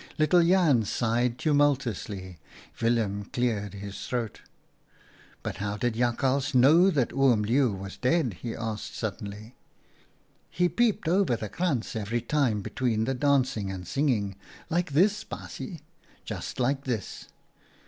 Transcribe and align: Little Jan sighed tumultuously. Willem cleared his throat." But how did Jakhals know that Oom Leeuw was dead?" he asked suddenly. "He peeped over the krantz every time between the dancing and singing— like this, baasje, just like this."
Little 0.17 0.43
Jan 0.43 0.83
sighed 0.83 1.37
tumultuously. 1.37 2.39
Willem 2.81 3.25
cleared 3.25 3.75
his 3.75 4.03
throat." 4.07 4.41
But 5.43 5.57
how 5.57 5.77
did 5.77 5.93
Jakhals 5.93 6.55
know 6.55 6.89
that 6.89 7.11
Oom 7.11 7.43
Leeuw 7.43 7.71
was 7.77 7.97
dead?" 7.97 8.37
he 8.41 8.55
asked 8.55 8.95
suddenly. 8.97 9.53
"He 10.49 10.69
peeped 10.69 11.07
over 11.07 11.35
the 11.35 11.49
krantz 11.49 11.95
every 11.95 12.21
time 12.21 12.61
between 12.63 13.03
the 13.03 13.13
dancing 13.13 13.69
and 13.69 13.85
singing— 13.87 14.35
like 14.71 14.93
this, 14.93 15.23
baasje, 15.23 15.81
just 16.25 16.59
like 16.59 16.85
this." 16.85 17.27